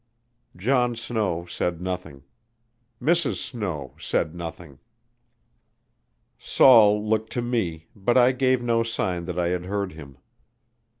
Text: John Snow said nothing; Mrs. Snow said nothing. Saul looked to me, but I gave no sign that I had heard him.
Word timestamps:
John 0.55 0.95
Snow 0.95 1.45
said 1.45 1.79
nothing; 1.79 2.23
Mrs. 2.99 3.35
Snow 3.35 3.93
said 3.99 4.33
nothing. 4.33 4.79
Saul 6.39 7.07
looked 7.07 7.31
to 7.33 7.41
me, 7.43 7.85
but 7.95 8.17
I 8.17 8.31
gave 8.31 8.63
no 8.63 8.81
sign 8.81 9.25
that 9.25 9.37
I 9.37 9.49
had 9.49 9.65
heard 9.65 9.91
him. 9.91 10.17